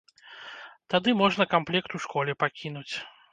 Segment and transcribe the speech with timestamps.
[0.93, 2.93] Тады можна камплект у школе пакінуць.